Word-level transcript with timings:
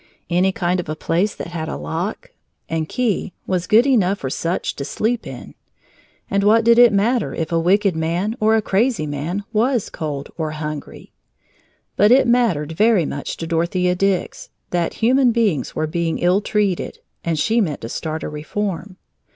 Any 0.31 0.51
kind 0.51 0.79
of 0.79 0.89
a 0.89 0.95
place 0.95 1.35
that 1.35 1.49
had 1.49 1.69
a 1.69 1.77
lock 1.77 2.31
and 2.67 2.89
key 2.89 3.33
was 3.45 3.67
good 3.67 3.85
enough 3.85 4.17
for 4.17 4.31
such 4.31 4.75
to 4.77 4.83
sleep 4.83 5.27
in. 5.27 5.53
And 6.27 6.43
what 6.43 6.63
did 6.63 6.79
it 6.79 6.91
matter 6.91 7.35
if 7.35 7.51
a 7.51 7.59
wicked 7.59 7.95
man 7.95 8.35
or 8.39 8.55
a 8.55 8.63
crazy 8.63 9.05
man 9.05 9.43
was 9.53 9.91
cold 9.91 10.31
or 10.39 10.49
hungry? 10.57 11.11
But 11.97 12.11
it 12.11 12.25
mattered 12.27 12.71
very 12.71 13.05
much 13.05 13.37
to 13.37 13.45
Dorothea 13.45 13.93
Dix 13.93 14.49
that 14.71 14.95
human 15.05 15.31
beings 15.31 15.75
were 15.75 15.85
being 15.85 16.17
ill 16.17 16.41
treated, 16.41 16.97
and 17.23 17.37
she 17.37 17.61
meant 17.61 17.81
to 17.81 17.87
start 17.89 18.23
a 18.23 18.27
reform. 18.27 18.97